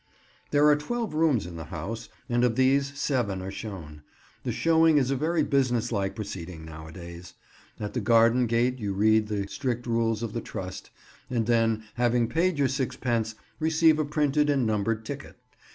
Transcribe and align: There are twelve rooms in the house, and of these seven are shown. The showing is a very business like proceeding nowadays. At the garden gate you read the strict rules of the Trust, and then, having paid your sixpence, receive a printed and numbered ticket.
There 0.49 0.65
are 0.67 0.75
twelve 0.75 1.13
rooms 1.13 1.45
in 1.45 1.57
the 1.57 1.65
house, 1.65 2.09
and 2.27 2.43
of 2.43 2.55
these 2.55 2.97
seven 2.99 3.39
are 3.43 3.51
shown. 3.51 4.01
The 4.43 4.51
showing 4.51 4.97
is 4.97 5.11
a 5.11 5.15
very 5.15 5.43
business 5.43 5.91
like 5.91 6.15
proceeding 6.15 6.65
nowadays. 6.65 7.35
At 7.79 7.93
the 7.93 7.99
garden 7.99 8.47
gate 8.47 8.79
you 8.79 8.93
read 8.95 9.27
the 9.27 9.47
strict 9.47 9.85
rules 9.85 10.23
of 10.23 10.33
the 10.33 10.41
Trust, 10.41 10.89
and 11.29 11.45
then, 11.45 11.83
having 11.93 12.27
paid 12.27 12.57
your 12.57 12.67
sixpence, 12.67 13.35
receive 13.59 13.99
a 13.99 14.05
printed 14.05 14.49
and 14.49 14.65
numbered 14.65 15.05
ticket. 15.05 15.35